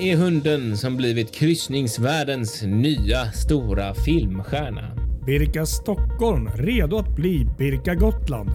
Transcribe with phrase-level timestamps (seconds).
[0.00, 4.96] är hunden som blivit kryssningsvärldens nya stora filmstjärna.
[5.26, 8.50] Birka Stockholm, redo att bli Birka Gotland.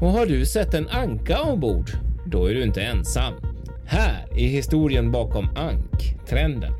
[0.00, 1.90] Och har du sett en anka ombord?
[2.26, 3.34] Då är du inte ensam.
[3.86, 6.72] Här är historien bakom anktrenden.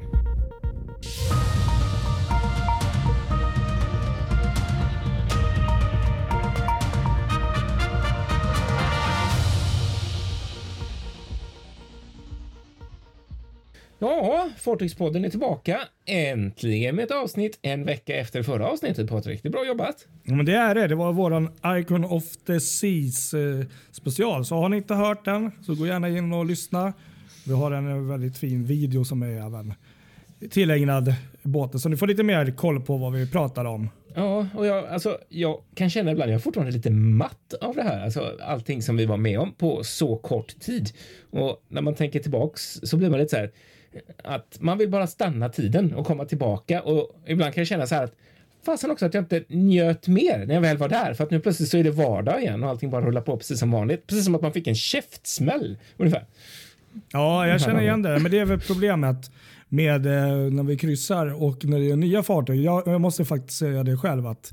[14.67, 15.81] Fartygspodden är tillbaka.
[16.07, 19.43] Äntligen med ett avsnitt en vecka efter förra avsnittet Patrik.
[19.43, 20.07] Det är bra jobbat.
[20.23, 20.87] Ja, men det är det.
[20.87, 24.45] Det var våran Icon of the Seas eh, special.
[24.45, 26.93] Så har ni inte hört den så gå gärna in och lyssna.
[27.47, 29.75] Vi har en väldigt fin video som är även
[30.51, 33.89] tillägnad båten så ni får lite mer koll på vad vi pratar om.
[34.15, 37.83] Ja, och jag, alltså, jag kan känna ibland, jag är fortfarande lite matt av det
[37.83, 40.91] här, alltså allting som vi var med om på så kort tid.
[41.31, 43.51] Och när man tänker tillbaks så blir man lite så här
[44.25, 47.95] att man vill bara stanna tiden och komma tillbaka och ibland kan jag känna så
[47.95, 48.15] här att
[48.67, 51.41] fasen också att jag inte njöt mer när jag väl var där för att nu
[51.41, 54.07] plötsligt så är det vardag igen och allting bara rullar på precis som vanligt.
[54.07, 56.27] Precis som att man fick en käftsmäll ungefär.
[57.13, 58.19] Ja, jag känner igen det.
[58.19, 59.31] Men det är väl problemet
[59.69, 62.61] med eh, när vi kryssar och när det är nya fartyg.
[62.61, 64.53] Jag, jag måste faktiskt säga det själv att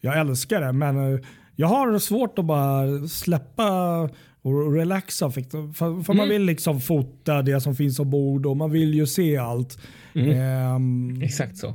[0.00, 1.20] jag älskar det, men eh,
[1.56, 4.08] jag har svårt att bara släppa
[4.42, 5.30] och relaxa.
[5.30, 6.16] För, för mm.
[6.16, 9.78] man vill liksom fota det som finns ombord och man vill ju se allt.
[10.14, 10.74] Mm.
[10.74, 11.74] Um, Exakt så.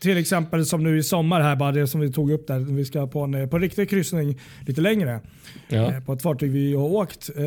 [0.00, 2.58] Till exempel som nu i sommar här, bara det som vi tog upp där.
[2.58, 5.20] Vi ska på en på riktig kryssning lite längre.
[5.68, 5.92] Ja.
[5.92, 7.30] Eh, på ett fartyg vi har åkt.
[7.36, 7.44] Eh,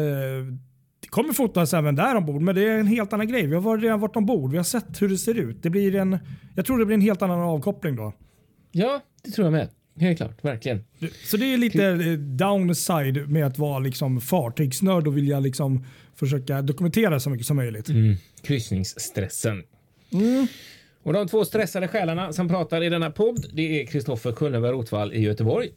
[1.00, 3.48] det kommer fotas även där ombord, men det är en helt annan grej.
[3.48, 4.52] Vi har redan varit ombord.
[4.52, 5.64] Vi har sett hur det ser ut.
[5.64, 6.18] Det blir en,
[6.56, 8.14] jag tror det blir en helt annan avkoppling då.
[8.72, 9.70] Ja, det tror jag med.
[10.00, 10.84] Helt klart, verkligen.
[11.26, 15.86] Så det är lite eh, downside med att vara liksom fartygsnörd och vilja liksom
[16.16, 17.90] försöka dokumentera så mycket som möjligt.
[17.90, 18.16] Mm.
[18.42, 19.64] Kryssningsstressen.
[20.14, 20.48] Mm.
[21.04, 25.14] Och de två stressade själarna som pratar i denna podd, det är Kristoffer Kullenberg Rotvall
[25.14, 25.70] i Göteborg.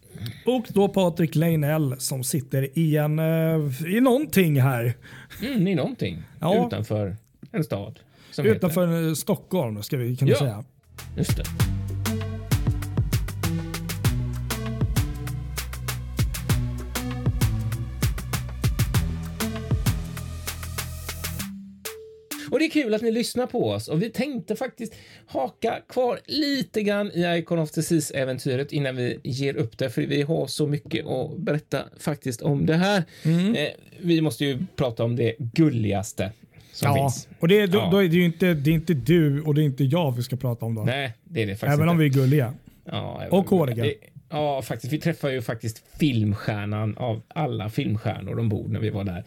[0.47, 4.95] Och då Patrik Leinell som sitter i en, uh, i någonting här.
[5.43, 6.23] Mm, I någonting.
[6.41, 6.67] Ja.
[6.67, 7.17] Utanför
[7.53, 7.99] en stad.
[8.39, 9.15] Utanför heter.
[9.15, 10.39] Stockholm ska vi kunna ja.
[10.39, 10.65] säga.
[11.17, 11.45] Just det.
[22.55, 24.95] Och det är kul att ni lyssnar på oss och vi tänkte faktiskt
[25.27, 29.91] haka kvar lite grann i Icon of the Seas äventyret innan vi ger upp det,
[29.91, 33.05] för vi har så mycket att berätta faktiskt om det här.
[33.23, 33.55] Mm.
[33.55, 33.69] Eh,
[34.01, 36.33] vi måste ju prata om det gulligaste
[36.73, 37.29] som ja, finns.
[37.39, 37.89] Och det, då, ja.
[37.91, 40.23] då är det ju inte, det är inte du och det är inte jag vi
[40.23, 40.83] ska prata om då.
[40.83, 41.91] Nej, det är det faktiskt Även inte.
[41.91, 42.55] om vi är gulliga.
[42.85, 43.93] Ja, och håriga.
[44.31, 44.93] Ja, faktiskt.
[44.93, 49.25] Vi träffade ju faktiskt filmstjärnan av alla filmstjärnor ombord när vi var där.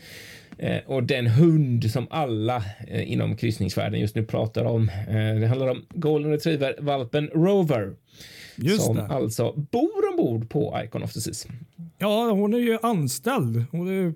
[0.57, 4.90] Eh, och den hund som alla eh, inom kryssningsvärlden just nu pratar om.
[4.90, 7.95] Eh, det handlar om golden retriever-valpen Rover.
[8.56, 9.07] Just som det.
[9.07, 11.47] alltså bor ombord på Icon of the Seas.
[11.97, 13.66] Ja, hon är ju anställd.
[13.72, 14.13] Hon är,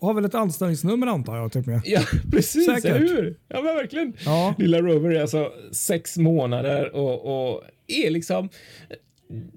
[0.00, 1.52] har väl ett anställningsnummer antar jag.
[1.52, 1.66] Typ.
[1.84, 2.00] Ja,
[2.30, 2.66] precis.
[2.66, 3.00] Säkert.
[3.00, 3.36] Hur?
[3.48, 4.12] Ja, men verkligen.
[4.24, 4.54] Ja.
[4.58, 8.48] Lilla Rover är alltså sex månader och, och är liksom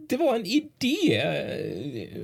[0.09, 1.23] det var en idé.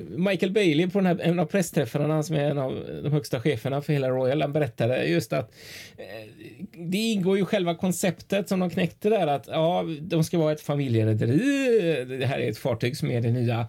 [0.09, 3.81] Michael Bailey på den här, en av pressträffarna som är en av de högsta cheferna
[3.81, 5.51] för hela Royal, han berättade just att
[5.97, 6.29] eh,
[6.73, 10.61] det ingår ju själva konceptet som de knäckte där att ja, de ska vara ett
[10.61, 12.05] familjerederi.
[12.19, 13.67] Det här är ett fartyg som är det nya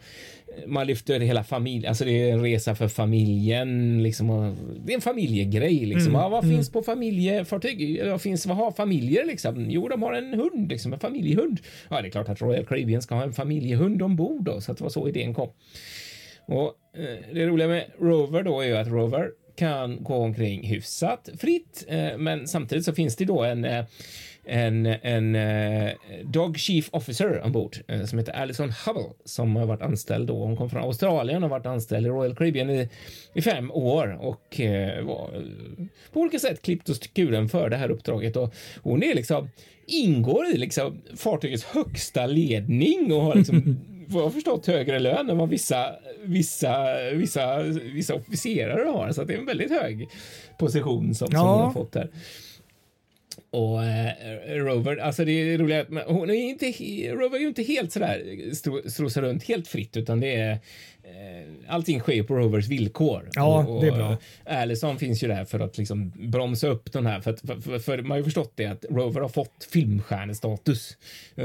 [0.66, 5.00] man lyfter hela familjen, alltså det är en resa för familjen, liksom, det är en
[5.00, 5.86] familjegrej.
[5.86, 6.08] Liksom.
[6.08, 6.20] Mm.
[6.20, 6.56] Ja, vad mm.
[6.56, 8.02] finns på familjefartyg?
[8.04, 9.24] Vad, finns, vad har familjer?
[9.24, 9.70] Liksom?
[9.70, 11.60] Jo, de har en hund, liksom, en familjehund.
[11.88, 14.78] Ja, det är klart att Royal Caribbean ska ha en familjehund ombord, då, så att
[14.78, 15.50] det var så idén kom.
[16.46, 21.28] Och eh, Det roliga med Rover då är ju att Rover kan gå omkring hyfsat
[21.38, 23.84] fritt, eh, men samtidigt så finns det då en eh,
[24.45, 25.91] en, en uh,
[26.25, 30.45] Dog Chief Officer ombord uh, som heter Alison Hubble som har varit anställd då.
[30.45, 32.89] Hon kom från Australien och varit anställd i Royal Caribbean i,
[33.34, 35.31] i fem år och uh, var
[36.13, 39.48] på olika sätt klippt och skuren för det här uppdraget och hon är liksom
[39.87, 45.39] ingår i liksom fartygets högsta ledning och har liksom vad jag förstått högre lön än
[45.39, 45.87] vad vissa,
[46.25, 47.63] vissa, vissa,
[47.95, 49.13] vissa officerare har.
[49.13, 50.09] Så det är en väldigt hög
[50.59, 51.39] position som, ja.
[51.39, 52.10] som hon har fått här.
[53.50, 56.66] Och eh, Rover, alltså det är roligt, hon är inte,
[57.12, 58.22] Rover är ju inte helt sådär
[58.88, 60.52] strosar runt helt fritt utan det är
[61.02, 63.28] eh, allting sker på Rovers villkor.
[63.32, 64.16] Ja, och, och, det är bra.
[64.44, 67.78] Allison finns ju där för att liksom bromsa upp den här, för, att, för, för,
[67.78, 70.96] för, man har ju förstått det att Rover har fått filmstjärnestatus
[71.36, 71.44] eh,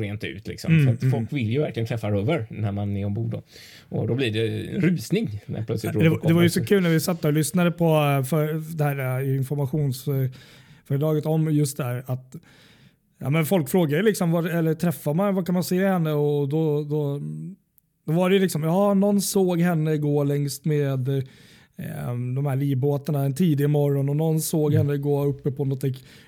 [0.00, 0.72] rent ut liksom.
[0.72, 1.12] Mm, för att mm.
[1.12, 3.42] folk vill ju verkligen träffa Rover när man är ombord då.
[3.88, 4.48] Och då blir det
[4.80, 7.70] rusning när plötsligt Rover det, det var ju så kul när vi satt och lyssnade
[7.70, 7.86] på
[8.28, 10.08] för det här eh, informations
[10.88, 12.36] föredraget om just det här att
[13.18, 16.12] ja, men folk frågar liksom, var, eller träffar man, vad kan man se henne?
[16.12, 17.20] Och då, då,
[18.06, 23.24] då var det liksom, ja någon såg henne gå längs med eh, de här livbåtarna
[23.24, 24.86] en tidig morgon och någon såg mm.
[24.86, 25.80] henne gå uppe på något.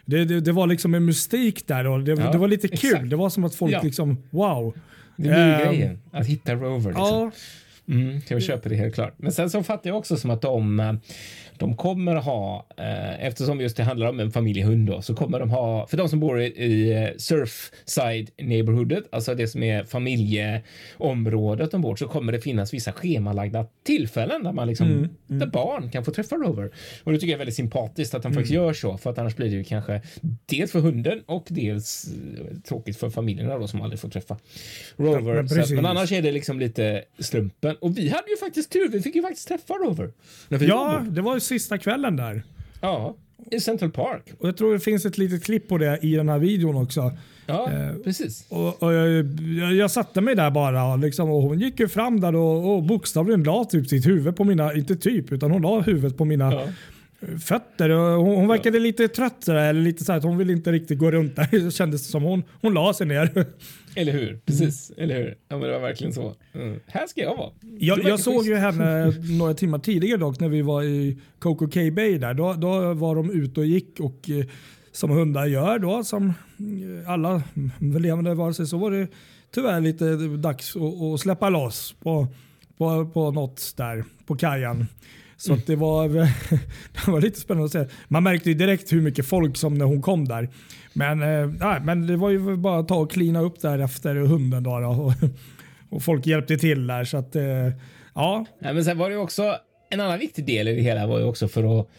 [0.05, 2.91] Det, det, det var liksom en mystik där och det, ja, det var lite kul.
[2.91, 3.11] Exakt.
[3.11, 3.81] Det var som att folk ja.
[3.83, 4.75] liksom, wow.
[5.17, 6.91] Det blir um, grejen, att hitta Rover.
[6.91, 6.95] Liksom.
[6.95, 7.31] Ja.
[7.91, 9.15] Mm, jag köper det helt klart.
[9.17, 10.93] Men sen så fattar jag också som att de eh,
[11.61, 15.51] de kommer ha, eh, eftersom just det handlar om en familjehund då, så kommer de
[15.51, 21.75] ha, för de som bor i, i eh, Surfside neighborhoodet, alltså det som är familjeområdet
[21.75, 25.39] ombord, så kommer det finnas vissa schemalagda tillfällen där man liksom, mm, mm.
[25.39, 26.71] där barn kan få träffa Rover.
[27.05, 28.65] Och det tycker jag är väldigt sympatiskt att de faktiskt mm.
[28.65, 30.03] gör så, för att annars blir det ju kanske
[30.47, 32.09] dels för hunden och dels
[32.69, 34.37] tråkigt för familjerna då som aldrig får träffa
[34.97, 35.35] Rover.
[35.35, 37.77] Ja, men, så, men, annars är det liksom lite slumpen.
[37.81, 40.13] Och vi hade ju faktiskt tur, vi fick ju faktiskt träffa Rover.
[40.49, 42.43] Ja, det var ju sista kvällen där.
[42.81, 43.17] Ja,
[43.51, 44.23] i Central Park.
[44.39, 47.13] Och Jag tror det finns ett litet klipp på det i den här videon också.
[47.47, 48.47] Ja, eh, precis.
[48.49, 49.09] Och, och jag,
[49.59, 52.83] jag, jag, satte mig där bara liksom, och hon gick ju fram där och, och
[52.83, 56.53] bokstavligen la typ sitt huvud på mina, inte typ, utan hon la huvudet på mina
[56.53, 56.63] ja.
[57.41, 57.91] Fötter.
[57.91, 58.83] Och hon, hon verkade ja.
[58.83, 61.49] lite trött sådär, eller lite så att hon ville inte riktigt gå runt där.
[61.65, 63.47] Det kändes som hon, hon la sig ner.
[63.97, 64.41] Eller hur?
[64.47, 64.91] Precis.
[64.91, 65.05] Mm.
[65.05, 65.37] Eller hur?
[65.49, 66.35] Ja, men det var verkligen så.
[66.55, 66.81] Mm.
[66.87, 67.51] Här ska jag vara.
[67.79, 69.07] Jag, jag såg ju henne
[69.39, 72.35] några timmar tidigare dock när vi var i Coco K Bay där.
[72.35, 74.47] Då, då var de ute och gick och eh,
[74.93, 77.43] som hundar gör då, som eh, alla
[77.81, 79.09] levande varelser, så var det
[79.55, 82.27] tyvärr lite dags att, att släppa loss på,
[82.79, 84.87] på, på något där på kajen.
[85.41, 85.63] Så mm.
[85.67, 86.09] det, var,
[87.05, 87.95] det var lite spännande att se.
[88.09, 90.49] Man märkte ju direkt hur mycket folk som när hon kom där.
[90.93, 94.63] Men, äh, men det var ju bara att ta och klina upp där efter hunden.
[94.63, 95.13] Då, då och,
[95.91, 97.05] och, folk hjälpte till där.
[97.05, 97.73] Så att, äh, ja.
[98.15, 98.45] ja.
[98.61, 99.57] Men sen var det också
[99.91, 101.91] en annan viktig del i det hela var ju också för att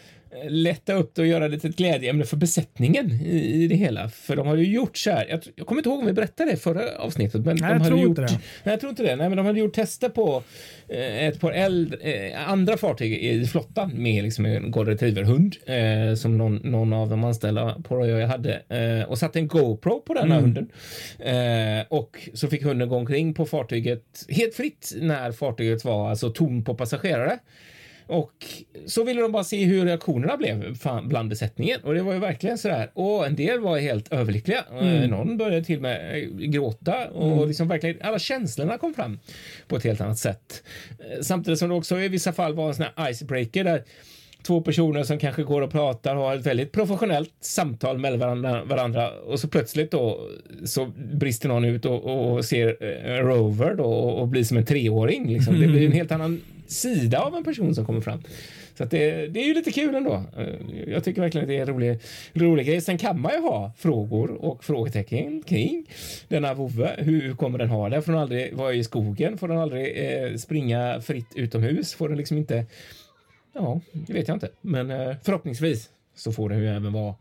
[0.49, 4.09] lätta upp det och göra det till ett glädjeämne för besättningen i, i, det hela.
[4.09, 5.27] För de har ju gjort så här.
[5.29, 8.01] Jag, jag kommer inte ihåg om vi berättade det förra avsnittet, men nej, de hade
[8.01, 8.17] gjort.
[8.17, 9.15] Nej, jag tror inte det.
[9.15, 10.43] Nej, men de hade gjort tester på
[10.87, 16.15] eh, ett par äldre, eh, andra fartyg i flottan med liksom en golden retriever-hund eh,
[16.15, 20.13] som någon, någon, av de anställda på Royal hade eh, och satte en GoPro på
[20.13, 20.43] den här mm.
[20.43, 20.69] hunden.
[21.19, 26.29] Eh, och så fick hunden gå omkring på fartyget helt fritt när fartyget var alltså
[26.29, 27.39] tom på passagerare.
[28.11, 28.45] Och
[28.85, 32.57] så ville de bara se hur reaktionerna blev bland besättningen och det var ju verkligen
[32.57, 32.91] så där.
[32.93, 34.63] Och en del var helt överlyckliga.
[34.79, 35.09] Mm.
[35.09, 37.47] Någon började till och med eh, gråta och mm.
[37.47, 39.19] liksom verkligen alla känslorna kom fram
[39.67, 40.63] på ett helt annat sätt.
[40.89, 43.83] Eh, samtidigt som det också i vissa fall var en sån här icebreaker där
[44.43, 48.63] två personer som kanske går och pratar och har ett väldigt professionellt samtal med varandra,
[48.63, 50.27] varandra och så plötsligt då
[50.65, 54.65] så brister någon ut och, och ser eh, Rover då och, och blir som en
[54.65, 55.33] treåring.
[55.33, 55.59] Liksom.
[55.59, 58.21] Det blir en helt annan sida av en person som kommer fram.
[58.77, 60.23] Så det, det, är ju lite kul ändå.
[60.37, 60.47] Eh,
[60.87, 61.99] jag tycker verkligen att det är en rolig,
[62.33, 62.81] rolig grej.
[62.81, 65.85] Sen kan man ju ha frågor och frågetecken kring
[66.27, 66.95] denna vovve.
[66.97, 68.01] Hur kommer den ha det?
[68.01, 69.37] Får den aldrig vara i skogen?
[69.37, 71.93] Får den aldrig eh, springa fritt utomhus?
[71.93, 72.65] Får den liksom inte...
[73.53, 74.49] Ja, det vet jag inte.
[74.61, 77.15] Men eh, förhoppningsvis så får den ju även vara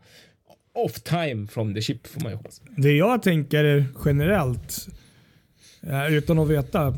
[0.73, 2.61] off time from the ship får man ju hoppas.
[2.77, 4.87] Det jag tänker generellt,
[5.81, 6.95] eh, utan att veta,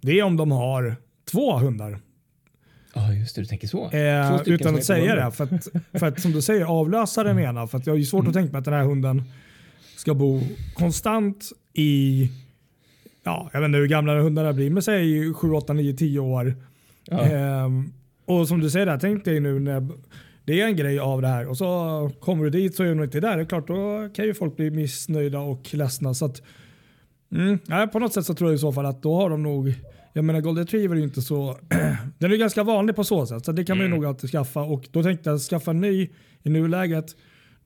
[0.00, 0.96] det är om de har
[1.30, 1.98] två hundar.
[2.94, 3.40] Ja, just det.
[3.40, 3.90] Du tänker så.
[3.90, 5.30] Eh, utan att säga det.
[5.30, 5.68] För att,
[6.00, 7.66] för att som du säger, avlösa den ena.
[7.66, 8.30] För att jag har ju svårt mm.
[8.30, 9.22] att tänka mig att den här hunden
[9.96, 10.40] ska bo
[10.74, 12.30] konstant i,
[13.22, 16.56] ja, jag vet inte hur gamla hundarna blir, men säg 7, 8, 9, 10 år.
[17.04, 17.26] Ja.
[17.26, 17.68] Eh,
[18.24, 19.88] och som du säger, där, tänk dig nu när
[20.44, 23.04] det är en grej av det här och så kommer du dit så är hon
[23.04, 23.36] inte där.
[23.36, 26.14] Det är klart, då kan ju folk bli missnöjda och ledsna.
[26.14, 26.42] Så att,
[27.32, 29.42] Mm, nej, på något sätt så tror jag i så fall att då har de
[29.42, 29.74] nog
[30.12, 31.58] jag menar Golden Retriever är inte så...
[32.18, 34.00] den är ganska vanlig på så sätt så det kan man ju mm.
[34.00, 36.08] nog alltid skaffa och då tänkte jag skaffa en ny
[36.42, 37.14] i nuläget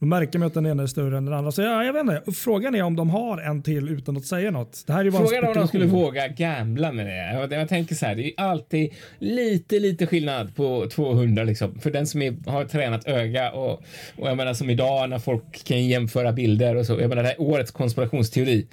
[0.03, 1.53] då märker man att den ena är större än den andra.
[1.53, 2.33] Så ja, jag vet inte.
[2.33, 4.85] Frågan är om de har en till utan att säga något.
[4.87, 7.33] Det här är bara Frågan är om de skulle våga gambla med det.
[7.33, 11.79] Jag, jag tänker så här, det är alltid lite, lite skillnad på 200 liksom.
[11.81, 13.83] För den som är, har tränat öga och,
[14.17, 17.01] och jag menar som idag när folk kan jämföra bilder och så.
[17.01, 18.67] Jag menar det här årets konspirationsteori.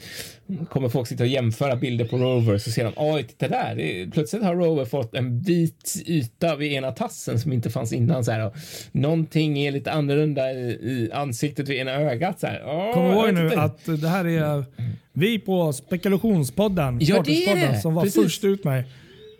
[0.69, 4.11] Kommer folk sitta och jämföra bilder på Rover så ser de, oj, titta där.
[4.11, 8.25] Plötsligt har Rover fått en vit yta vid ena tassen som inte fanns innan.
[8.25, 8.53] Så här, och
[8.91, 12.39] någonting är lite annorlunda i, i ansiktet vid ena ögat.
[12.39, 12.93] Så här.
[12.93, 14.65] Kom ihåg nu att det här är
[15.13, 17.79] vi på spekulationspodden, ja, det är det.
[17.81, 18.23] som var Precis.
[18.23, 18.83] först ut med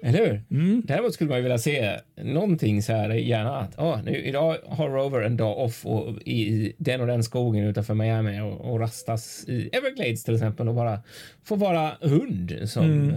[0.01, 0.43] Eller hur?
[0.51, 0.81] Mm.
[0.85, 4.89] Däremot skulle man ju vilja se någonting så här gärna att ah, nu, idag har
[4.89, 9.45] Rover en dag off och i, den och den skogen utanför Miami och, och rastas
[9.47, 10.99] i Everglades till exempel och bara
[11.43, 12.59] få vara hund.
[12.65, 13.09] Som, mm.
[13.09, 13.15] Eh,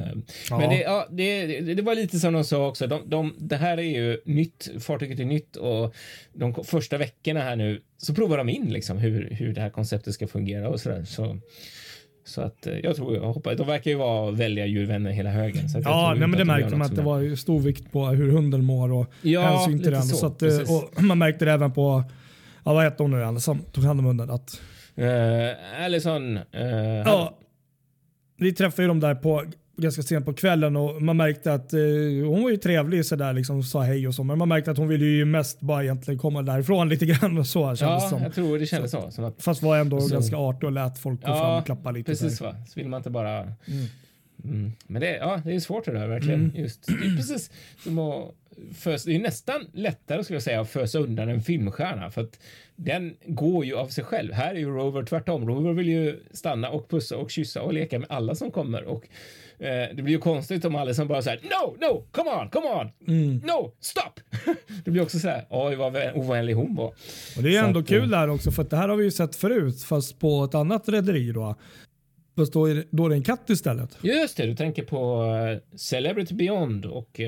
[0.50, 0.58] ja.
[0.58, 2.86] Men det, ja, det, det, det, var lite som de sa också.
[2.86, 4.70] De, de, det här är ju nytt.
[4.80, 5.94] Fartyget är nytt och
[6.32, 10.14] de första veckorna här nu så provar de in liksom hur, hur det här konceptet
[10.14, 11.04] ska fungera och så där.
[11.04, 11.38] Så
[12.24, 15.68] så att eh, jag tror, jag hoppas, de verkar ju vara välja djurvänner hela högen.
[15.68, 18.64] Så ja, nej, men det märkte man att det var stor vikt på hur hunden
[18.64, 20.02] mår och ja, hänsyn till den.
[20.02, 22.04] Så, så att, eh, och man märkte det även på,
[22.64, 24.30] ja, vad hette hon nu som tog hand om hunden?
[24.30, 24.60] Att,
[24.98, 26.36] uh, Allison.
[26.36, 26.62] Uh,
[27.04, 27.38] ja,
[28.36, 29.44] vi träffade ju dem där på
[29.76, 31.80] ganska sent på kvällen och man märkte att eh,
[32.26, 34.88] hon var ju trevlig sådär liksom sa hej och så men man märkte att hon
[34.88, 38.22] ville ju mest bara egentligen komma därifrån lite grann och så Ja, som.
[38.22, 39.10] jag tror det kändes så.
[39.10, 41.66] så att, fast var ändå så, ganska artig och lät folk gå ja, fram och
[41.66, 42.10] klappa lite.
[42.10, 42.46] Precis där.
[42.46, 43.86] va, så vill man inte bara mm.
[44.44, 44.72] Mm.
[44.86, 46.40] Men det, ja, det är svårt det där verkligen.
[46.40, 46.56] Mm.
[46.56, 47.50] Just, det är precis
[47.84, 48.34] som att
[48.74, 52.38] fösa, det är nästan lättare skulle jag säga att fösa undan en filmstjärna för att
[52.76, 54.32] den går ju av sig själv.
[54.32, 55.48] Här är ju Rover tvärtom.
[55.48, 59.08] Rover vill ju stanna och pussa och kyssa och leka med alla som kommer och
[59.62, 62.66] Eh, det blir ju konstigt om alla som bara säger no, no, come on, come
[62.66, 63.36] on, mm.
[63.36, 64.20] no, stop.
[64.84, 66.94] det blir också så här, oj vad ovänlig hon var.
[67.36, 69.10] Och det är så ändå att, kul där också för det här har vi ju
[69.10, 71.54] sett förut fast på ett annat rederi då.
[72.36, 73.98] Fast då är, det, då är det en katt istället.
[74.02, 77.20] Just det, du tänker på uh, Celebrity Beyond och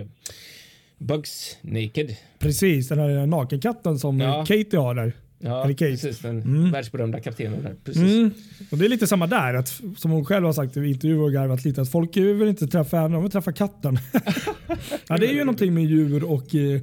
[0.98, 2.16] Bugs Naked.
[2.38, 4.44] Precis, den här nakenkatten som ja.
[4.46, 5.12] Katie har där.
[5.38, 6.18] Ja, precis.
[6.18, 6.70] Den mm.
[6.70, 7.74] världsberömda kaptenen där.
[7.84, 8.02] Precis.
[8.02, 8.30] Mm.
[8.70, 11.32] Och det är lite samma där, att, som hon själv har sagt i intervjuer och
[11.32, 13.98] garvat lite, att folk vill inte träffa henne, de vill träffa katten.
[15.08, 16.80] ja, det är ju någonting med djur och eh,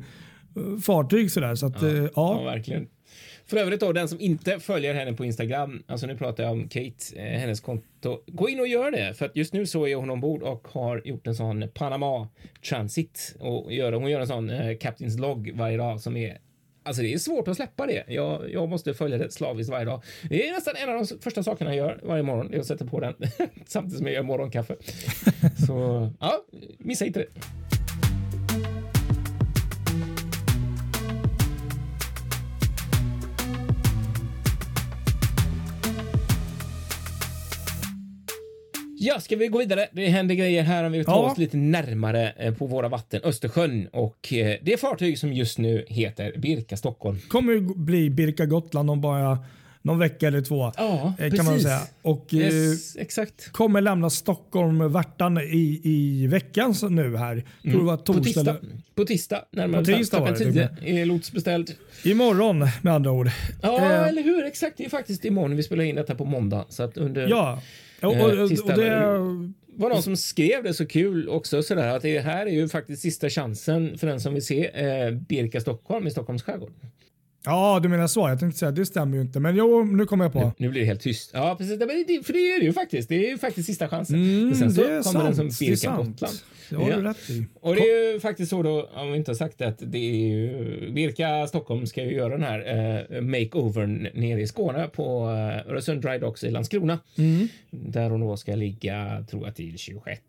[0.81, 1.55] fartyg sådär.
[1.55, 2.09] Så att, ja, eh, ja.
[2.15, 2.43] ja.
[2.43, 2.87] verkligen.
[3.45, 6.69] För övrigt då, den som inte följer henne på Instagram, alltså nu pratar jag om
[6.69, 9.13] Kate, eh, hennes konto, gå in och gör det.
[9.13, 12.27] För att just nu så är hon ombord och har gjort en sån Panama
[12.69, 16.37] transit och gör, hon gör en sån eh, Captain's log varje dag som är
[16.83, 18.03] Alltså det är svårt att släppa det.
[18.07, 20.03] Jag, jag måste följa det slaviskt varje dag.
[20.29, 22.59] Det är nästan en av de första sakerna jag gör varje morgon.
[22.59, 23.13] Att sätta på den
[23.65, 24.75] samtidigt som jag gör morgonkaffe.
[25.67, 26.45] Så ja,
[26.77, 27.27] missa inte det.
[39.03, 39.87] Ja, ska vi gå vidare?
[39.91, 41.31] Det händer grejer här om vi tar ja.
[41.31, 45.85] oss lite närmare eh, på våra vatten, Östersjön och eh, det fartyg som just nu
[45.87, 47.17] heter Birka Stockholm.
[47.27, 49.37] Kommer bli Birka Gotland om bara
[49.81, 50.71] någon vecka eller två.
[50.77, 51.45] Ja, kan precis.
[51.45, 51.79] man säga.
[52.01, 53.51] Och yes, exakt.
[53.51, 57.45] kommer lämna Stockholm Värtan i, i veckan nu här.
[57.63, 57.77] Mm.
[57.77, 58.13] Tror torsdag.
[58.13, 58.57] På tisdag,
[58.95, 61.71] på tisdag närmare på tisdag klockan 10 är lots beställd.
[62.03, 63.29] Imorgon med andra ord.
[63.61, 64.07] Ja, eh.
[64.07, 64.45] eller hur?
[64.45, 64.77] Exakt.
[64.77, 65.55] Det är faktiskt imorgon.
[65.55, 66.65] Vi spelar in detta på måndag.
[66.69, 67.27] Så att under...
[67.27, 67.61] Ja.
[68.01, 69.21] Och, och, och, och det
[69.75, 73.01] var någon som skrev det så kul också sådär att det här är ju faktiskt
[73.01, 76.71] sista chansen för den som vill se eh, Birka Stockholm i Stockholms skärgård.
[77.45, 78.29] Ja, du menar så.
[78.29, 79.39] Jag tänkte säga det stämmer ju inte.
[79.39, 80.39] Men jo, nu kommer jag på.
[80.39, 81.31] Nu, nu blir det helt tyst.
[81.33, 81.79] Ja, precis.
[81.79, 83.09] För det är det ju faktiskt.
[83.09, 84.15] Det är ju faktiskt sista chansen.
[84.15, 85.25] Mm, sen så kommer sant.
[85.25, 86.33] den som Birka Gotland.
[86.69, 86.95] Det har ja.
[86.95, 87.45] du rätt i.
[87.61, 89.97] Och det är ju faktiskt så då, om vi inte har sagt det, att det
[89.97, 92.59] är ju Birka Stockholm ska ju göra den här
[93.09, 96.99] eh, makeovern nere i Skåne på eh, Öresund Dry Docks i Landskrona.
[97.17, 97.47] Mm.
[97.71, 100.21] Där hon då ska ligga, tror jag, till 26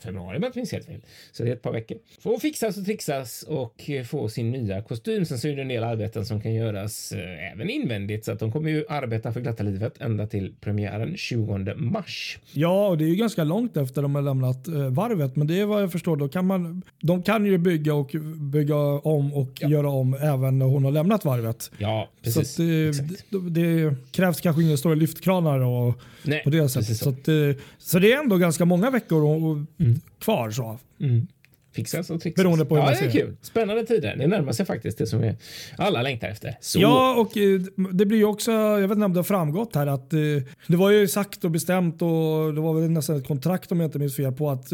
[0.00, 1.00] februari om jag minns helt fel.
[1.32, 1.98] Så det är ett par veckor.
[2.20, 5.24] Få fixas och trixas och få sin nya kostym.
[5.24, 8.38] Sen så är det en del arbeten som kan göras eh, även invändigt så att
[8.38, 12.38] de kommer ju arbeta för glatta livet ända till premiären 20 mars.
[12.52, 15.60] Ja, och det är ju ganska långt efter de har lämnat eh, varvet, men det
[15.60, 16.16] är vad jag förstår.
[16.16, 16.82] Då kan man.
[17.00, 18.14] De kan ju bygga och
[18.52, 19.68] bygga om och ja.
[19.68, 21.70] göra om även när hon har lämnat varvet.
[21.78, 22.54] Ja, precis.
[22.54, 22.92] Så det,
[23.30, 26.96] det, det, krävs kanske inga stora lyftkranar och Nej, på det sättet.
[26.96, 27.08] Så.
[27.08, 27.34] Att, eh,
[27.78, 30.00] så det är ändå ganska många veckor och, mm.
[30.18, 30.50] kvar.
[30.50, 30.78] så.
[31.00, 31.26] Mm.
[31.72, 32.44] Fixas och trixas.
[32.44, 33.36] Beroende på hur ja, det är kul.
[33.42, 34.16] Spännande tider.
[34.16, 35.34] Det närmar sig faktiskt det som vi
[35.76, 36.56] alla längtar efter.
[36.60, 36.80] Så.
[36.80, 37.60] Ja, och eh,
[37.92, 40.18] det blir ju också, jag vet inte om det har framgått här att eh,
[40.66, 43.88] det var ju sagt och bestämt och det var väl nästan ett kontrakt om jag
[43.88, 44.68] inte minns fel på att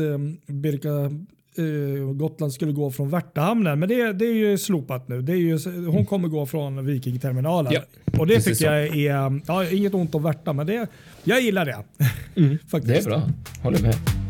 [0.47, 1.11] Birka
[2.15, 3.79] Gotland skulle gå från Värtahamnen.
[3.79, 5.23] Men det, det är ju slopat nu.
[5.23, 7.73] Det är ju, hon kommer gå från Vikingterminalen.
[7.73, 7.83] Ja,
[8.19, 10.87] och det tycker jag är, ja, inget ont om Värta, men det,
[11.25, 11.85] jag gillar det.
[12.37, 13.23] Mm, det är bra.
[13.63, 14.24] Håller med.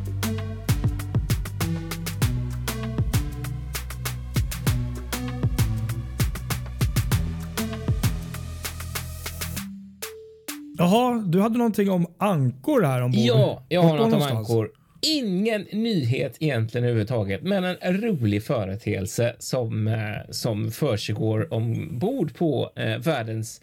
[10.79, 13.21] Jaha, du hade någonting om ankor här ombord.
[13.21, 14.71] Ja, jag har något om ankor.
[15.07, 22.99] Ingen nyhet egentligen överhuvudtaget, men en rolig företeelse som, eh, som försiggår ombord på eh,
[22.99, 23.61] världens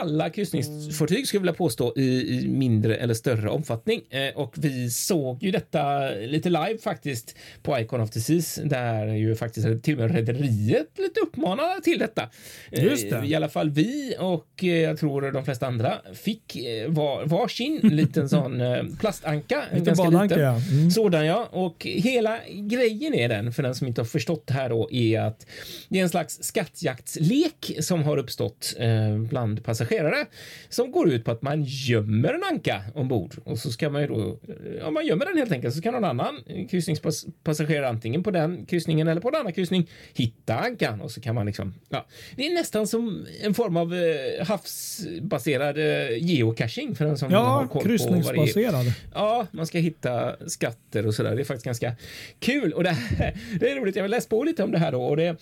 [0.00, 4.02] alla kryssningsfartyg skulle jag vilja påstå i, i, mindre eller större omfattning.
[4.10, 9.06] Eh, och vi såg ju detta lite live faktiskt på Icon of the Seas där
[9.06, 12.28] ju faktiskt till och med rederiet lite uppmanade till detta.
[12.72, 13.26] Eh, Just det.
[13.26, 16.56] I alla fall vi och eh, jag tror de flesta andra fick
[16.88, 18.62] var, varsin liten sån
[19.00, 19.62] plastanka.
[19.72, 20.55] Lite badanka ja.
[20.56, 20.90] Mm.
[20.90, 21.48] Sådan ja.
[21.52, 25.20] Och hela grejen är den, för den som inte har förstått det här då, är
[25.20, 25.46] att
[25.88, 30.26] det är en slags skattjaktslek som har uppstått eh, bland passagerare
[30.68, 34.08] som går ut på att man gömmer en anka ombord och så ska man ju
[34.08, 34.38] då,
[34.80, 36.34] ja man gömmer den helt enkelt så kan någon annan
[36.70, 41.34] kryssningspassagerare antingen på den kryssningen eller på en annan kryssning hitta ankan och så kan
[41.34, 47.04] man liksom, ja, det är nästan som en form av eh, havsbaserad eh, geocaching för
[47.04, 48.72] den som ja, har koll kryssningsbaserad.
[48.72, 48.94] på vad det är.
[49.14, 51.34] Ja, man ska hitta skatter och sådär.
[51.34, 51.96] Det är faktiskt ganska
[52.38, 53.96] kul och det, här, det är roligt.
[53.96, 55.36] Jag har läst på lite om det här då och det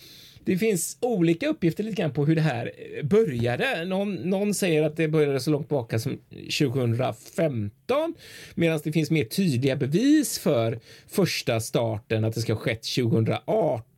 [0.45, 3.85] det finns olika uppgifter lite grann på hur det här eh, började.
[3.85, 6.19] Någon, någon säger att det började så långt tillbaka som
[6.59, 8.13] 2015
[8.55, 13.94] medan det finns mer tydliga bevis för första starten att det ska ha skett 2018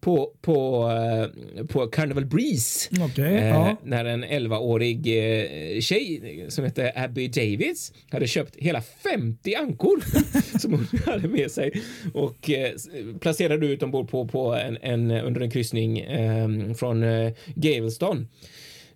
[0.00, 3.02] på, på, eh, på Carnival Breeze.
[3.04, 3.76] Okay, eh, ja.
[3.82, 10.04] När en 11-årig eh, tjej som heter Abby Davids hade köpt hela 50 ankor
[10.58, 11.82] som hon hade med sig
[12.14, 12.72] och eh,
[13.20, 18.28] placerade ut ombord på, på en, en, under en kryssning eh, från eh, Galveston.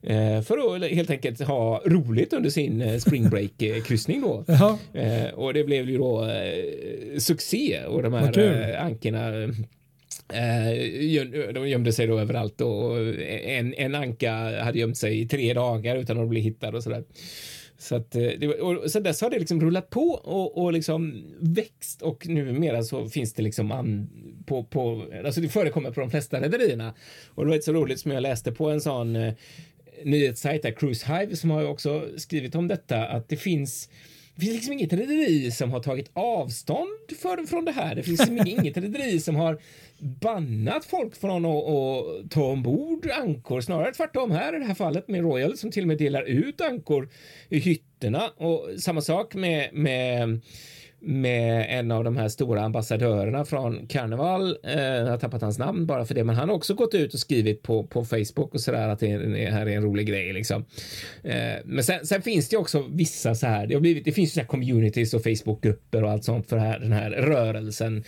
[0.02, 4.44] Eh, för att helt enkelt ha roligt under sin eh, spring break kryssning då.
[5.34, 6.28] Och det blev ju då
[7.18, 9.54] succé och de här ankorna
[10.28, 12.98] Eh, de gömde sig då överallt och
[13.30, 17.04] en, en anka hade gömt sig i tre dagar utan att bli hittad och sådär.
[17.78, 21.24] Så att eh, det, och sen dess har det liksom rullat på och, och liksom
[21.40, 24.10] växt och numera så finns det liksom an,
[24.46, 26.94] på, på, alltså det förekommer på de flesta rederierna.
[27.28, 29.34] Och det var så roligt som jag läste på en sån eh,
[30.04, 33.88] nyhetssajt där, Cruise Hive, som har ju också skrivit om detta, att det finns
[34.34, 36.88] det finns liksom inget rederi som har tagit avstånd
[37.22, 37.94] för, från det här.
[37.94, 39.58] Det finns liksom inget rederi som har
[40.00, 43.60] bannat folk från att, att ta ombord ankor.
[43.60, 46.60] Snarare tvärtom här i det här fallet med Royal som till och med delar ut
[46.60, 47.08] ankor
[47.48, 48.30] i hytterna.
[48.36, 50.40] Och samma sak med, med
[51.02, 54.56] med en av de här stora ambassadörerna från Carnival.
[54.64, 57.14] Eh, jag har tappat hans namn bara för det, men han har också gått ut
[57.14, 60.06] och skrivit på, på Facebook och så där att det, är, här är en rolig
[60.06, 60.64] grej liksom.
[61.24, 61.34] Eh,
[61.64, 63.66] men sen, sen, finns det också vissa så här.
[63.66, 64.04] Det har blivit.
[64.04, 68.04] Det finns så här communities och Facebookgrupper och allt sånt för här, den här rörelsen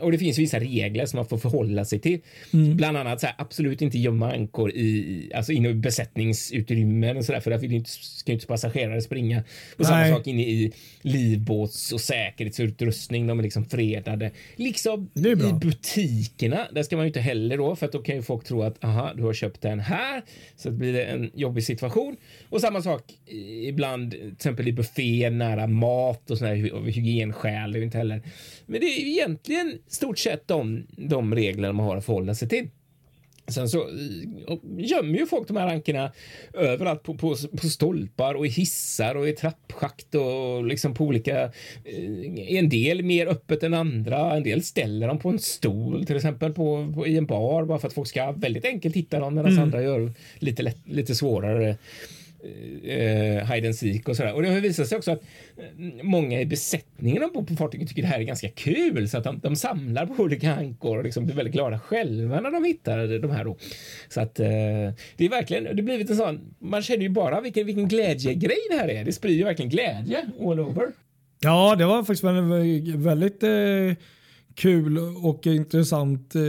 [0.00, 2.20] och det finns vissa regler som man får förhålla sig till.
[2.52, 2.76] Mm.
[2.76, 7.32] Bland annat så här, absolut inte gömma ankor i alltså inne i besättningsutrymmen och så
[7.32, 9.42] där, för där vill inte, ska inte passagerare springa.
[9.78, 13.26] Och samma sak inne i livbåts och säkerhetsutrustning.
[13.26, 14.30] De är liksom fredade.
[14.56, 16.68] Liksom i butikerna.
[16.72, 18.84] Där ska man ju inte heller då, för att då kan ju folk tro att
[18.84, 20.22] aha, du har köpt den här,
[20.56, 22.16] så det blir det en jobbig situation.
[22.48, 23.02] Och samma sak
[23.66, 27.72] ibland, till exempel i buffén nära mat och sådana här hygienskäl.
[27.72, 28.22] Det är inte heller.
[28.66, 32.48] Men det är ju egentligen stort sett de, de regler man har att förhålla sig
[32.48, 32.68] till.
[33.46, 33.88] Sen så
[34.78, 36.12] gömmer ju folk de här ankorna
[36.52, 41.42] överallt på, på, på stolpar och i hissar och i trappschakt och liksom på olika.
[41.42, 44.36] Eh, en del mer öppet än andra.
[44.36, 47.78] En del ställer dem på en stol till exempel på, på i en bar bara
[47.78, 49.62] för att folk ska väldigt enkelt hitta dem medan mm.
[49.62, 51.76] andra gör lite lätt, lite svårare
[52.84, 54.34] eh, hide and seek och sådär.
[54.34, 55.22] Och det har visat sig också att
[55.56, 59.24] eh, många i besättningen ombord på fartyget tycker det här är ganska kul så att
[59.24, 63.18] de, de samlar på olika ankor och liksom blir väldigt glada själva när de hittar
[63.18, 63.56] de här då.
[64.08, 64.46] Så att eh,
[65.16, 68.58] det är verkligen, det har blivit en sån, man känner ju bara vilken, vilken glädjegrej
[68.70, 69.04] det här är.
[69.04, 70.86] Det sprider ju verkligen glädje all over.
[71.40, 74.04] Ja, det var faktiskt väldigt, väldigt eh,
[74.54, 76.42] kul och intressant eh,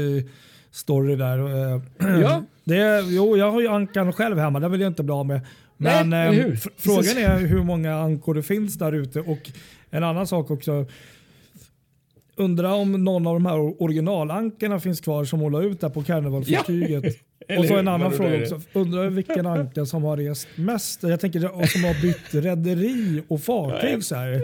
[0.71, 1.39] story där.
[1.39, 1.81] Eh,
[2.21, 2.43] ja.
[2.63, 5.41] Det, jo, jag har ju ankan själv hemma, den vill jag inte bli av med.
[5.77, 9.19] Men Nej, eh, frågan är hur många ankor det finns där ute.
[9.19, 9.51] Och
[9.89, 10.85] en annan sak också.
[12.37, 17.03] Undrar om någon av de här originalankorna finns kvar som håller ut där på karnevalfartyget.
[17.47, 17.59] Ja.
[17.59, 18.61] och så en annan fråga också.
[18.73, 21.03] Undrar vilken anka som har rest mest.
[21.03, 24.03] Jag tänker som har bytt rederi och fartyg.
[24.03, 24.41] Så här.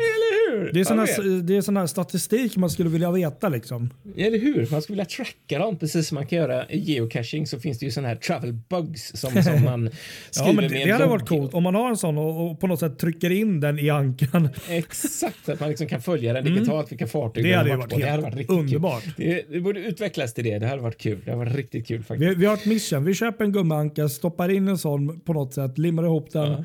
[0.74, 3.90] Det är sån, här, det är sån här statistik man skulle vilja veta liksom.
[4.18, 4.68] Eller hur?
[4.72, 7.86] Man skulle vilja tracka dem precis som man kan göra i geocaching så finns det
[7.86, 9.90] ju sån här travel bugs som, som man
[10.32, 10.88] skriver ja, men det, med.
[10.88, 13.30] Det hade varit coolt om man har en sån och, och, på något sätt trycker
[13.30, 14.50] in den i ankan.
[14.70, 16.54] Exakt, att man liksom kan följa den mm.
[16.54, 16.90] digitalt, mm.
[16.90, 19.04] vilka fartyg det hade, varit, det hade varit riktigt underbart.
[19.18, 20.60] Det, det borde utvecklas till det.
[20.60, 21.22] Det hade varit kul.
[21.26, 22.32] Det hade varit riktigt kul faktiskt.
[22.32, 23.06] Vi, vi har ett mission.
[23.06, 26.52] Vi köper en gummianka, stoppar in en sån på något sätt, limmar ihop den.
[26.52, 26.62] Uh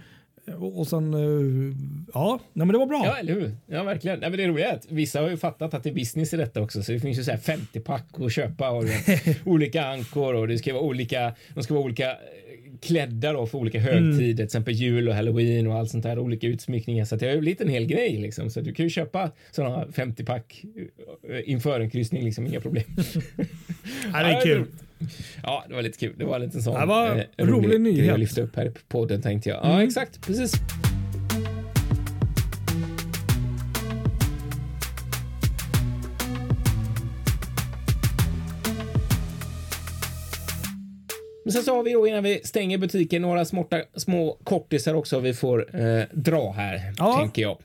[0.54, 1.76] Och sen, eh,
[2.14, 3.02] ja, nej, men det var bra.
[3.04, 3.56] Ja, eller hur?
[3.66, 4.20] Ja, verkligen.
[4.20, 6.36] Nej, men det roliga är att vissa har ju fattat att det är business i
[6.36, 8.84] detta också, så det finns ju så här 50 pack att köpa och
[9.44, 12.16] olika ankor och det ska vara olika, de ska vara olika
[12.80, 14.36] klädda då för olika högtider, mm.
[14.36, 17.04] till exempel jul och halloween och allt sånt där, olika utsmyckningar.
[17.04, 18.50] Så det har blivit en hel grej liksom.
[18.50, 20.64] Så du kan ju köpa sådana 50 pack
[21.28, 22.84] eh, inför en kryssning, liksom inga problem.
[24.12, 24.66] ja, det är kul.
[25.42, 26.14] Ja, det var lite kul.
[26.18, 28.06] Det var en liten sån det var eh, rolig, rolig nyhet.
[28.06, 29.58] Jag lyfte upp här på podden tänkte jag.
[29.64, 29.86] Ja, mm.
[29.86, 30.26] exakt.
[30.26, 30.52] Precis.
[41.46, 45.20] Men sen så har vi då innan vi stänger butiken några smarta, små kortisar också
[45.20, 47.18] vi får eh, dra här, ja.
[47.20, 47.58] tänker jag.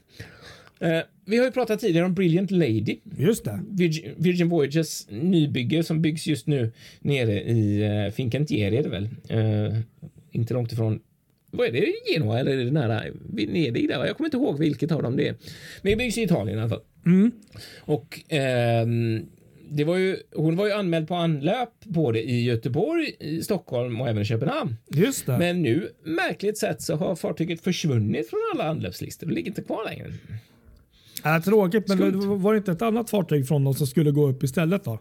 [0.80, 2.98] Eh, vi har ju pratat tidigare om Brilliant Lady.
[3.18, 3.60] Just det.
[3.70, 9.10] Virgin, Virgin Voyages nybygge som byggs just nu nere i uh, Fincantieri är det väl?
[9.32, 9.80] Uh,
[10.32, 11.00] inte långt ifrån
[11.52, 11.94] vad är det?
[12.14, 13.88] Genoa eller är det nära Venedig?
[13.88, 14.06] Där?
[14.06, 15.36] Jag kommer inte ihåg vilket av dem det är.
[15.82, 16.82] Men det byggs i Italien i alla fall.
[17.06, 17.32] Mm.
[17.80, 18.20] Och
[18.84, 19.26] um,
[19.74, 24.10] det var ju, hon var ju anmäld på anlöp både i Göteborg, i Stockholm och
[24.10, 24.76] även i Köpenhamn.
[24.90, 25.38] Just det.
[25.38, 29.28] Men nu, märkligt sett, så har fartyget försvunnit från alla anlöpslistor.
[29.28, 30.14] Det ligger inte kvar längre.
[31.26, 32.38] Äh, tråkigt, men Skumt.
[32.38, 35.00] var det inte ett annat fartyg från dem som skulle gå upp istället då?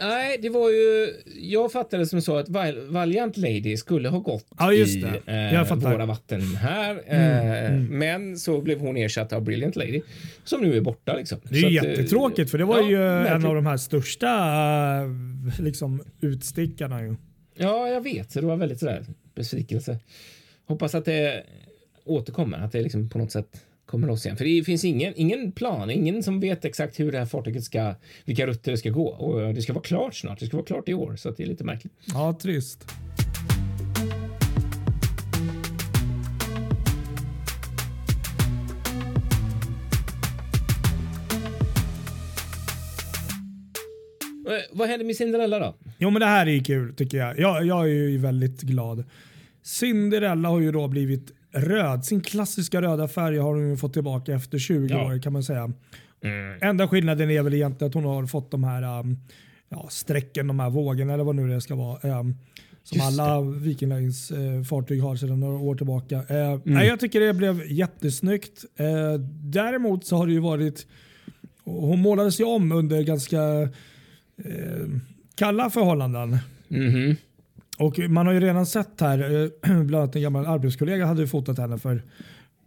[0.00, 1.12] Nej, det var ju...
[1.36, 2.48] Jag fattade som så att
[2.88, 6.90] Valiant Lady skulle ha gått ja, i eh, våra vatten här.
[7.06, 7.98] Mm, eh, mm.
[7.98, 10.02] Men så blev hon ersatt av Brilliant Lady
[10.44, 11.16] som nu är borta.
[11.16, 11.40] Liksom.
[11.44, 14.30] Det är så jättetråkigt att, för det var ja, ju en av de här största
[15.58, 17.02] liksom, utstickarna.
[17.02, 17.16] Ju.
[17.54, 18.34] Ja, jag vet.
[18.34, 19.98] Det var väldigt sådär besvikelse.
[20.66, 21.42] Hoppas att det
[22.04, 23.60] återkommer, att det liksom på något sätt
[23.92, 24.36] kommer loss igen.
[24.36, 27.94] För det finns ingen, ingen plan, ingen som vet exakt hur det här fartyget ska,
[28.24, 29.06] vilka rutter det ska gå.
[29.08, 30.40] Och det ska vara klart snart.
[30.40, 31.92] Det ska vara klart i år, så det är lite märkligt.
[32.06, 32.86] Ja, trist.
[44.46, 45.74] Eh, vad händer med Cinderella då?
[45.98, 47.38] Jo, men det här är kul tycker jag.
[47.38, 49.04] Jag, jag är ju väldigt glad.
[49.62, 52.04] Cinderella har ju då blivit röd.
[52.04, 55.06] Sin klassiska röda färg har hon fått tillbaka efter 20 ja.
[55.06, 55.72] år kan man säga.
[56.24, 56.58] Mm.
[56.60, 59.18] Enda skillnaden är väl egentligen att hon har fått de här um,
[59.68, 62.20] ja, strecken, de här vågorna eller vad nu det ska vara.
[62.20, 62.36] Um,
[62.84, 66.16] som Just alla Viking Lines eh, fartyg har sedan några år tillbaka.
[66.28, 66.60] Eh, mm.
[66.64, 68.64] nej, jag tycker det blev jättesnyggt.
[68.76, 70.86] Eh, däremot så har det ju varit,
[71.64, 73.62] hon målades ju om under ganska
[74.44, 74.88] eh,
[75.34, 76.38] kalla förhållanden.
[76.68, 77.16] Mm -hmm.
[77.78, 79.48] Och man har ju redan sett här, eh,
[79.82, 82.02] bland annat en gammal arbetskollega hade ju fotat henne för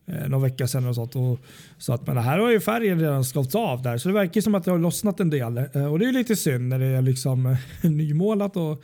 [0.07, 1.15] eh, någon vecka sedan och sånt.
[1.15, 1.39] Och,
[1.77, 4.55] så att, men här har ju färgen redan skavts av där så det verkar som
[4.55, 5.57] att det har lossnat en del.
[5.57, 7.57] Eh, och det är lite synd när det är liksom eh,
[7.91, 8.83] nymålat och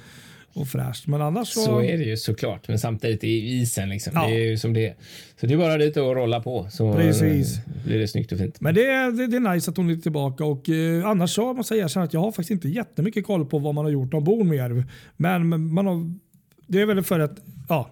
[0.54, 1.08] och fräscht.
[1.08, 1.62] Men annars så...
[1.62, 2.68] så är det ju såklart.
[2.68, 4.14] Men samtidigt i isen liksom.
[4.16, 4.28] Ja.
[4.28, 4.96] Det är ju som det är.
[5.40, 7.60] Så det är bara dit och rolla på så Precis.
[7.86, 8.62] blir det snyggt och fint.
[8.62, 11.54] Men det är, det, det är nice att hon är tillbaka och eh, annars så
[11.54, 14.14] måste jag erkänna att jag har faktiskt inte jättemycket koll på vad man har gjort
[14.14, 14.84] ombord med
[15.18, 16.14] Men man har,
[16.68, 17.90] det är väl för att ja,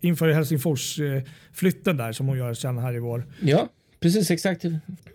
[0.00, 3.26] inför Helsingfors eh, flytten där som hon gör sen här i vår.
[3.40, 3.68] Ja.
[4.00, 4.64] Precis, exakt.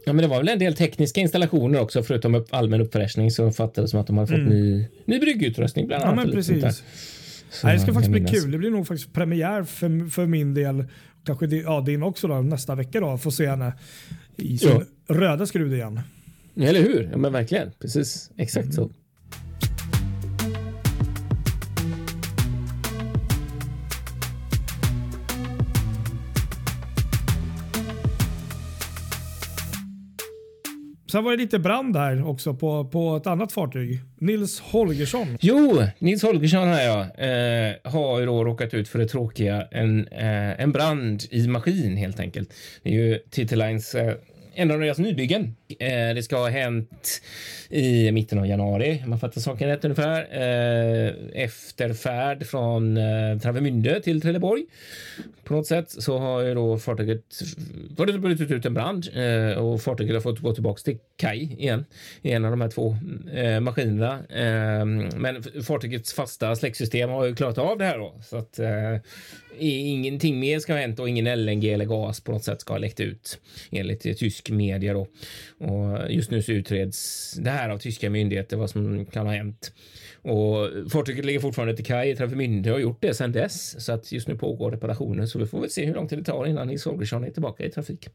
[0.06, 3.52] Ja, men det var väl en del tekniska installationer också, förutom upp, allmän uppfräschning så
[3.52, 4.50] fattades som att de hade fått mm.
[4.50, 6.18] ny, ny bryggutrustning bland annat.
[6.18, 6.84] Ja, men precis.
[7.50, 8.52] Så, Nej, det ska faktiskt bli kul.
[8.52, 10.86] Det blir nog faktiskt premiär för, för min del,
[11.26, 13.74] kanske ja, din också då, nästa vecka då, få se henne
[14.38, 15.16] i sin ja.
[15.16, 16.00] röda skrud igen.
[16.56, 17.10] Eller hur?
[17.12, 17.72] Ja, men verkligen.
[17.80, 18.74] Precis, exakt mm.
[18.74, 18.90] så.
[31.16, 34.00] Sen var det lite brand här också på, på ett annat fartyg.
[34.20, 35.38] Nils Holgersson.
[35.42, 39.68] Jo, Nils Holgersson här ja, eh, har ju då råkat ut för det tråkiga.
[39.72, 42.54] En, eh, en brand i maskin helt enkelt.
[42.84, 44.14] Det är ju TT Lines eh,
[44.56, 45.56] en av deras nybyggen.
[45.68, 47.22] Eh, det ska ha hänt
[47.70, 50.22] i mitten av januari, om man fattar saken rätt ungefär.
[50.32, 54.66] Eh, Efter färd från eh, Travemünde till Trelleborg.
[55.44, 57.42] På något sätt så har ju då fartyget
[58.20, 59.08] brutit ut en brand
[59.58, 61.86] och fartyget har fått gå tillbaka till kaj igen
[62.22, 62.98] i en av de här två
[63.62, 64.20] maskinerna.
[64.30, 68.60] Ehm, men fartygets fasta släcksystem har ju klarat av det här då så att
[69.60, 72.78] ingenting mer ska ha hänt och ingen LNG eller gas på något sätt ska ha
[72.78, 73.40] läckt ut
[73.72, 75.08] enligt tysk media då.
[75.58, 79.74] Och just nu så utreds det här av tyska myndigheter vad som kan ha hänt.
[80.22, 82.16] Och fartyget ligger fortfarande till kaj.
[82.16, 85.62] Travemünde har gjort det sedan dess så att just nu pågår reparationer så vi får
[85.62, 88.10] väl se hur lång tid det tar innan Nils Holgersson är tillbaka i trafik.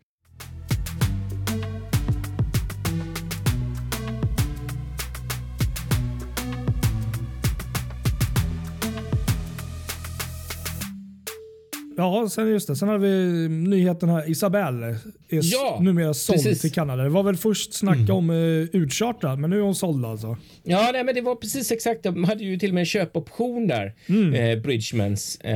[12.00, 12.76] Ja, sen just det.
[12.76, 14.30] Sen har vi nyheten här.
[14.30, 14.86] Isabelle
[15.28, 16.60] är ja, numera såld precis.
[16.60, 17.02] till Kanada.
[17.02, 18.14] Det var väl först snacka mm.
[18.14, 20.36] om uh, utchartrad, men nu är hon såld alltså.
[20.62, 22.02] Ja, nej, men det var precis exakt.
[22.02, 24.34] De hade ju till och med en köpoption där, mm.
[24.34, 25.54] eh, Bridgemans, eh,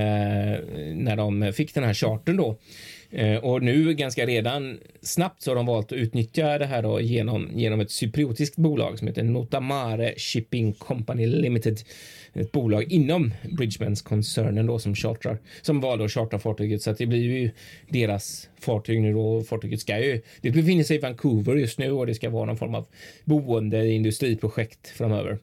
[0.95, 2.59] när de fick den här chartern då.
[3.15, 7.01] Eh, och nu ganska redan snabbt så har de valt att utnyttja det här då
[7.01, 11.79] genom, genom ett cypriotiskt bolag som heter Notamare Shipping Company Limited.
[12.35, 16.83] Ett bolag inom Bridgemans-koncernen då som chartrar, som valde att chartra fartyget.
[16.83, 17.51] Så att det blir ju
[17.89, 19.43] deras fartyg nu då.
[19.43, 22.57] Fartyget ska ju, det befinner sig i Vancouver just nu och det ska vara någon
[22.57, 22.87] form av
[23.25, 25.39] boende industriprojekt framöver.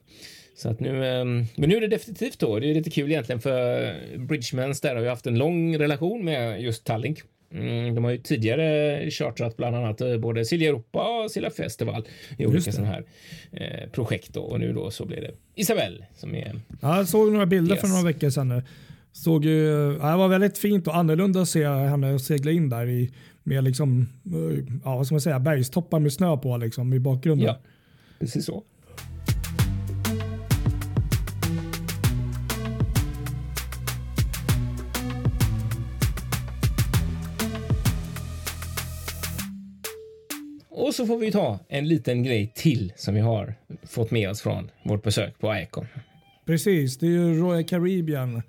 [0.56, 2.58] Så att nu, ehm, men nu är det definitivt då.
[2.58, 6.62] Det är lite kul egentligen för Bridgemans där har ju haft en lång relation med
[6.62, 7.18] just Tallink.
[7.54, 12.06] Mm, de har ju tidigare chartrat bland annat eh, både Silja Europa och Silja Festival
[12.38, 13.04] i olika sådana här
[13.52, 14.40] eh, projekt då.
[14.40, 16.60] och nu då så blir det Isabelle som är.
[16.80, 17.80] Ja, jag såg några bilder yes.
[17.80, 18.62] för några veckor sedan.
[19.12, 19.66] Såg ju,
[20.00, 23.10] ja, det var väldigt fint och annorlunda att se henne segla in där i
[23.42, 27.46] med liksom, eh, ja, vad ska man säga, bergstoppar med snö på liksom, i bakgrunden.
[27.46, 27.58] Ja,
[28.18, 28.64] precis så.
[40.92, 44.42] Och så får vi ta en liten grej till som vi har fått med oss
[44.42, 45.86] från vårt besök på Icon.
[46.46, 48.42] Precis, det är ju Royal Caribbean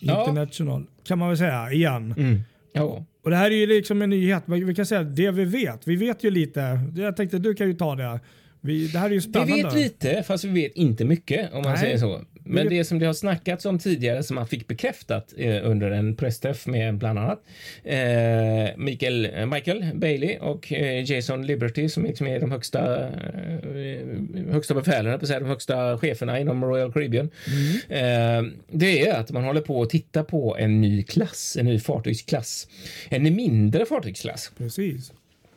[0.00, 1.04] International ja.
[1.04, 2.14] kan man väl säga igen.
[2.18, 2.40] Mm.
[2.72, 3.04] Ja.
[3.24, 4.42] Och det här är ju liksom en nyhet.
[4.46, 5.88] Vi kan säga det vi vet.
[5.88, 6.80] Vi vet ju lite.
[6.96, 8.20] Jag tänkte du kan ju ta det.
[8.60, 9.54] Vi, det här är ju spännande.
[9.54, 11.80] Vi vet lite, fast vi vet inte mycket om man Nej.
[11.80, 12.20] säger så.
[12.46, 16.16] Men det som det har snackats om tidigare som man fick bekräftat eh, under en
[16.16, 17.42] pressträff med bland annat
[17.84, 24.52] eh, Michael, eh, Michael Bailey och eh, Jason Liberty som liksom är de högsta, eh,
[24.52, 27.30] högsta befälen, på säga, de högsta cheferna inom Royal Caribbean.
[27.46, 28.46] Mm.
[28.46, 31.78] Eh, det är att man håller på att titta på en ny klass, en ny
[31.78, 32.68] fartygsklass.
[33.08, 34.50] En mindre fartygsklass.
[34.58, 35.12] Precis.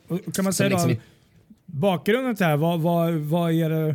[0.08, 1.00] Och kan man säga liksom då,
[1.66, 3.94] bakgrunden till det här, vad, vad, vad är det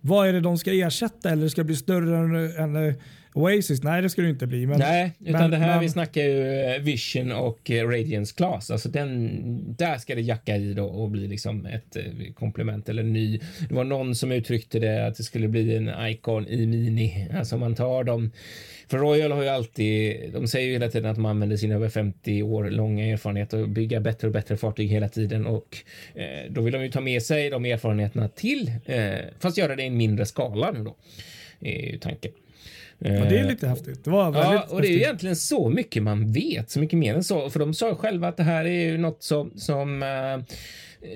[0.00, 1.30] vad är det de ska ersätta?
[1.30, 2.94] Eller ska det bli större än, än
[3.34, 3.82] Oasis?
[3.82, 4.66] Nej, det ska det inte bli.
[4.66, 8.34] Men, Nej, utan men, det här men, vi snackar ju eh, Vision och eh, Radiance
[8.36, 8.70] Class.
[8.70, 13.02] Alltså den, där ska det jacka i då och bli liksom ett eh, komplement eller
[13.02, 13.40] ny.
[13.68, 17.28] Det var någon som uttryckte det att det skulle bli en Icon i Mini.
[17.34, 18.30] Alltså man tar dem
[18.90, 21.88] för Royal har ju alltid, de säger ju hela tiden att man använder sin över
[21.88, 25.76] 50 år långa erfarenhet och bygga bättre och bättre fartyg hela tiden och
[26.14, 29.82] eh, då vill de ju ta med sig de erfarenheterna till, eh, fast göra det
[29.82, 30.96] i en mindre skala nu då,
[31.60, 32.32] är ju tanken.
[33.02, 34.04] Ja, det är lite häftigt.
[34.04, 37.24] Det var ja, och det är egentligen så mycket man vet, så mycket mer än
[37.24, 37.50] så.
[37.50, 40.44] För de sa själva att det här är ju något som, som uh,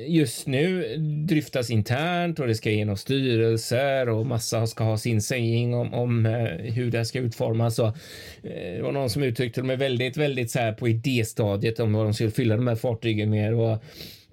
[0.06, 5.74] just nu dryftas internt och det ska igenom styrelser och massa ska ha sin saying
[5.74, 7.78] om, om uh, hur det ska utformas.
[7.78, 7.96] Och,
[8.42, 12.06] det var någon som uttryckte de är väldigt, väldigt så här på idéstadiet om vad
[12.06, 13.54] de ska fylla de här fartygen med.
[13.54, 13.78] Och,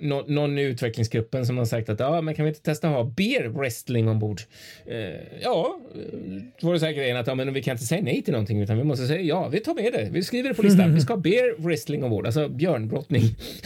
[0.02, 2.94] nå, någon i utvecklingsgruppen som har sagt att ja, men kan vi inte testa att
[2.94, 4.42] ha beer wrestling ombord?
[4.86, 4.98] Eh,
[5.42, 5.80] ja,
[6.62, 8.32] då var det så här grejen att ja, men vi kan inte säga nej till
[8.32, 10.10] någonting utan vi måste säga ja, vi tar med det.
[10.12, 10.94] Vi skriver det på listan.
[10.94, 13.24] Vi ska ha beer wrestling ombord, alltså björnbrottning.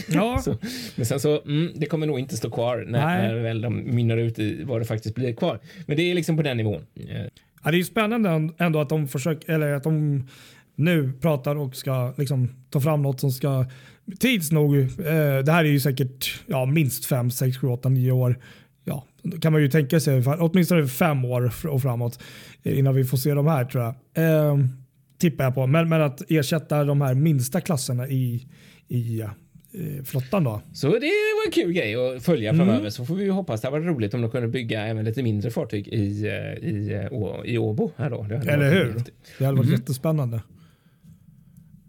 [0.08, 0.38] Ja.
[0.44, 0.56] så,
[0.96, 4.16] men sen så, mm, det kommer nog inte stå kvar när, när väl de mynnar
[4.16, 5.60] ut i vad det faktiskt blir kvar.
[5.86, 6.86] Men det är liksom på den nivån.
[7.64, 10.26] Ja, det är spännande ändå att de försöker, eller att de
[10.76, 13.66] nu pratar och ska liksom ta fram något som ska
[14.18, 14.86] tids nog, eh,
[15.44, 18.38] det här är ju säkert ja, minst 5, 6, 7, 8, 9 år.
[18.84, 22.22] Ja, då kan man ju tänka sig åtminstone fem år och framåt
[22.62, 23.94] innan vi får se de här tror jag.
[24.24, 24.58] Eh,
[25.18, 25.66] tippar jag på.
[25.66, 28.46] Men, men att ersätta de här minsta klasserna i,
[28.88, 30.62] i eh, flottan då.
[30.72, 32.66] Så det var en kul grej att följa mm.
[32.66, 32.90] framöver.
[32.90, 33.60] Så får vi hoppas.
[33.60, 37.08] Det var roligt om de kunde bygga även lite mindre fartyg i, eh, i,
[37.44, 37.90] i, i Åbo.
[37.96, 38.24] Här då.
[38.24, 38.94] Eller hur?
[39.38, 39.80] Det hade varit mm.
[39.80, 40.40] jättespännande.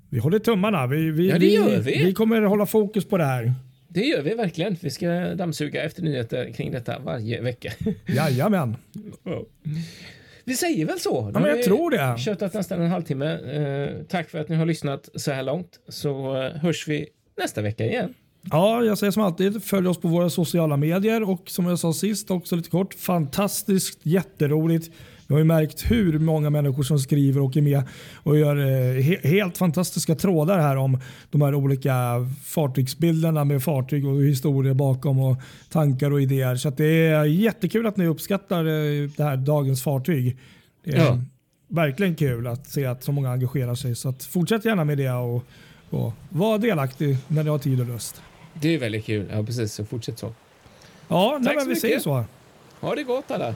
[0.09, 0.87] Vi håller tummarna.
[0.87, 2.05] Vi, vi, ja, det gör vi.
[2.05, 3.53] Vi kommer hålla fokus på det här.
[3.87, 4.77] Det gör vi verkligen.
[4.81, 7.71] Vi ska dammsuga efter nyheter kring detta varje vecka.
[8.05, 8.75] Jajamän.
[10.43, 11.31] Vi säger väl så.
[11.33, 12.19] Ja, men jag tror det.
[12.19, 13.33] Köttat nästan en halvtimme.
[13.33, 17.61] Eh, tack för att ni har lyssnat så här långt så eh, hörs vi nästa
[17.61, 18.13] vecka igen.
[18.51, 21.93] Ja, jag säger som alltid, följ oss på våra sociala medier och som jag sa
[21.93, 24.91] sist också lite kort, fantastiskt jätteroligt
[25.27, 27.83] vi har ju märkt hur många människor som skriver och är med
[28.15, 31.93] och gör eh, he helt fantastiska trådar här om de här olika
[32.43, 35.37] fartygsbilderna med fartyg och historier bakom och
[35.69, 36.55] tankar och idéer.
[36.55, 40.37] Så det är jättekul att ni uppskattar eh, det här dagens fartyg.
[40.83, 41.21] Det är ja.
[41.67, 43.95] verkligen kul att se att så många engagerar sig.
[43.95, 45.43] Så fortsätt gärna med det och,
[45.89, 48.21] och var delaktig när ni har tid och lust.
[48.53, 49.25] Det är väldigt kul.
[49.31, 49.73] Ja, precis.
[49.73, 50.33] Så fortsätt så.
[51.07, 51.81] Ja, nej, men vi mycket.
[51.81, 52.25] säger så.
[52.79, 53.55] Ha det gott alla.